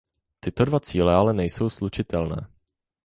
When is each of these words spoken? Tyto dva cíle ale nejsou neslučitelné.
Tyto 0.39 0.65
dva 0.65 0.79
cíle 0.81 1.13
ale 1.15 1.33
nejsou 1.33 1.63
neslučitelné. 1.69 2.47